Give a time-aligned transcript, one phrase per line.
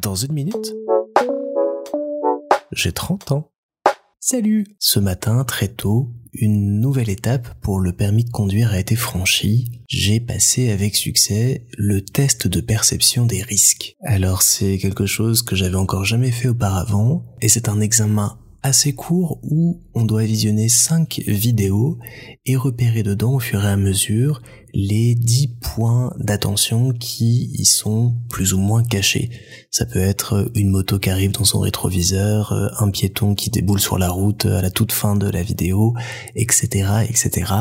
[0.00, 0.74] Dans une minute,
[2.72, 3.50] j'ai 30 ans.
[4.20, 8.94] Salut Ce matin, très tôt, une nouvelle étape pour le permis de conduire a été
[8.94, 9.82] franchie.
[9.88, 13.96] J'ai passé avec succès le test de perception des risques.
[14.02, 18.92] Alors c'est quelque chose que j'avais encore jamais fait auparavant, et c'est un examen assez
[18.92, 21.98] court où on doit visionner 5 vidéos
[22.44, 24.42] et repérer dedans au fur et à mesure
[24.74, 25.57] les 10
[26.18, 29.30] d'attention qui y sont plus ou moins cachés.
[29.70, 33.98] Ça peut être une moto qui arrive dans son rétroviseur, un piéton qui déboule sur
[33.98, 35.94] la route à la toute fin de la vidéo,
[36.34, 37.52] etc., etc.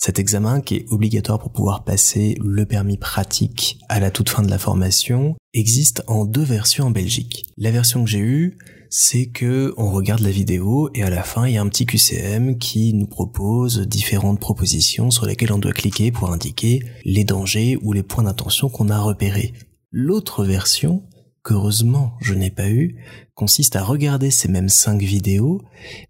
[0.00, 4.44] Cet examen, qui est obligatoire pour pouvoir passer le permis pratique à la toute fin
[4.44, 7.46] de la formation, existe en deux versions en Belgique.
[7.56, 8.58] La version que j'ai eue,
[8.90, 11.84] c'est que on regarde la vidéo et à la fin il y a un petit
[11.84, 17.76] QCM qui nous propose différentes propositions sur lesquelles on doit cliquer pour indiquer les dangers
[17.82, 19.52] ou les points d'attention qu'on a repérés.
[19.90, 21.02] L'autre version,
[21.48, 22.96] qu'heureusement je n'ai pas eu,
[23.34, 25.62] consiste à regarder ces mêmes cinq vidéos,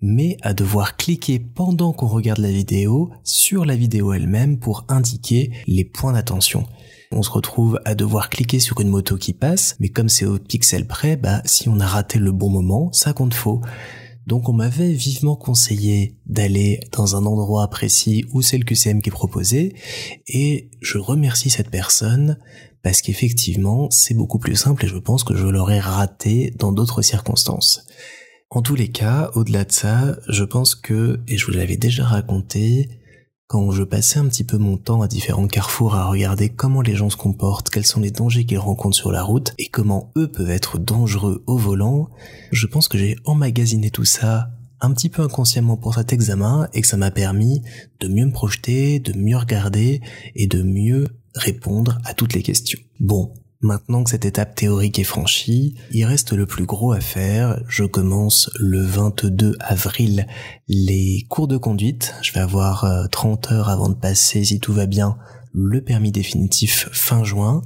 [0.00, 5.50] mais à devoir cliquer pendant qu'on regarde la vidéo sur la vidéo elle-même pour indiquer
[5.66, 6.66] les points d'attention
[7.14, 10.38] on se retrouve à devoir cliquer sur une moto qui passe, mais comme c'est au
[10.38, 13.60] pixel près, bah, si on a raté le bon moment, ça compte faux.
[14.26, 19.10] Donc on m'avait vivement conseillé d'aller dans un endroit précis où c'est le QCM qui
[19.10, 19.76] est proposé,
[20.26, 22.38] et je remercie cette personne
[22.84, 27.02] parce qu'effectivement c'est beaucoup plus simple et je pense que je l'aurais raté dans d'autres
[27.02, 27.84] circonstances.
[28.50, 32.04] En tous les cas, au-delà de ça, je pense que, et je vous l'avais déjà
[32.04, 32.88] raconté,
[33.48, 36.94] quand je passais un petit peu mon temps à différents carrefours à regarder comment les
[36.94, 40.30] gens se comportent, quels sont les dangers qu'ils rencontrent sur la route et comment eux
[40.30, 42.10] peuvent être dangereux au volant,
[42.52, 46.80] je pense que j'ai emmagasiné tout ça un petit peu inconsciemment pour cet examen et
[46.80, 47.62] que ça m'a permis
[48.00, 50.00] de mieux me projeter, de mieux regarder
[50.36, 52.80] et de mieux répondre à toutes les questions.
[53.00, 53.32] Bon,
[53.64, 57.62] Maintenant que cette étape théorique est franchie, il reste le plus gros à faire.
[57.66, 60.26] Je commence le 22 avril
[60.68, 62.14] les cours de conduite.
[62.20, 65.16] Je vais avoir 30 euh, heures avant de passer, si tout va bien,
[65.54, 67.62] le permis définitif fin juin.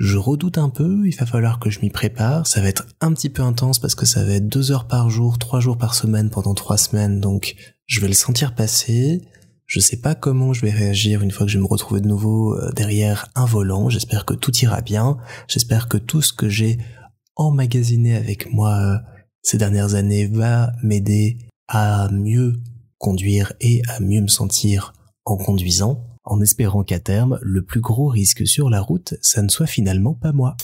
[0.00, 2.48] Je redoute un peu, il va falloir que je m'y prépare.
[2.48, 5.10] Ça va être un petit peu intense parce que ça va être deux heures par
[5.10, 7.54] jour, trois jours par semaine pendant trois semaines, donc
[7.86, 9.20] je vais le sentir passer.
[9.70, 12.08] Je sais pas comment je vais réagir une fois que je vais me retrouver de
[12.08, 13.88] nouveau euh, derrière un volant.
[13.88, 15.16] J'espère que tout ira bien.
[15.46, 16.78] J'espère que tout ce que j'ai
[17.36, 18.98] emmagasiné avec moi euh,
[19.42, 21.38] ces dernières années va m'aider
[21.68, 22.54] à mieux
[22.98, 24.92] conduire et à mieux me sentir
[25.24, 29.48] en conduisant, en espérant qu'à terme, le plus gros risque sur la route, ça ne
[29.48, 30.56] soit finalement pas moi.